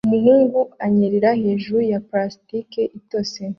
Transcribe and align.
Umuhungu 0.07 0.59
anyerera 0.85 1.29
hejuru 1.43 1.79
ya 1.91 1.99
plastike 2.07 2.81
itose 2.99 3.41